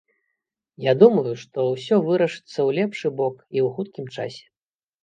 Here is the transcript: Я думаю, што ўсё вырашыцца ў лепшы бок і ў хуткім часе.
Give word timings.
Я 0.85 0.93
думаю, 1.01 1.33
што 1.43 1.67
ўсё 1.75 1.95
вырашыцца 2.09 2.55
ў 2.55 2.69
лепшы 2.79 3.07
бок 3.21 3.35
і 3.39 3.57
ў 3.65 3.67
хуткім 3.79 4.05
часе. 4.19 4.45